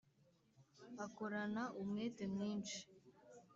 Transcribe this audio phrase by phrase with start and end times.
[1.05, 2.77] akorana umwete mwinshi